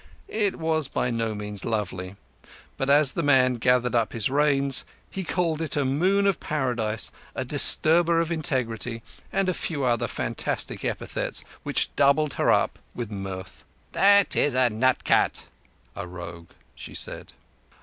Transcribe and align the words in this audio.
It 0.27 0.55
was 0.57 0.87
by 0.87 1.11
no 1.11 1.35
means 1.35 1.63
lovely, 1.63 2.15
but 2.75 2.89
as 2.89 3.11
the 3.11 3.21
man 3.21 3.53
gathered 3.57 3.93
up 3.93 4.13
his 4.13 4.31
reins 4.31 4.83
he 5.11 5.23
called 5.23 5.61
it 5.61 5.77
a 5.77 5.85
Moon 5.85 6.25
of 6.25 6.39
Paradise, 6.39 7.11
a 7.35 7.45
Disturber 7.45 8.19
of 8.19 8.31
Integrity, 8.31 9.03
and 9.31 9.47
a 9.47 9.53
few 9.53 9.83
other 9.83 10.07
fantastic 10.07 10.83
epithets 10.83 11.43
which 11.61 11.95
doubled 11.95 12.33
her 12.33 12.51
up 12.51 12.79
with 12.95 13.11
mirth. 13.11 13.63
"That 13.91 14.35
is 14.35 14.55
a 14.55 14.71
nut 14.71 15.03
cut 15.05 15.45
(rogue)," 15.95 16.49
she 16.73 16.95
said. 16.95 17.33